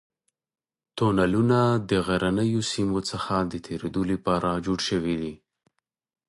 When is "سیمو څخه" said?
2.71-3.33